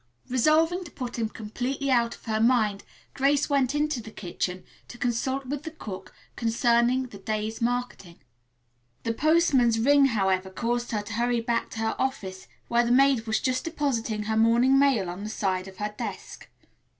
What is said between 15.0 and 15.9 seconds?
on the slide of